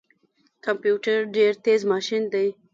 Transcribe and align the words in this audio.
کمپيوټر 0.65 1.17
ډیر 1.35 1.51
تیز 1.65 1.81
ماشین 1.91 2.23
دی 2.33 2.47